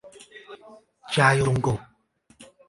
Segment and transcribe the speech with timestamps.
[1.11, 1.79] 加入中共。